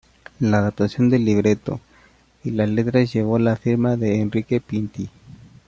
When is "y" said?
2.43-2.49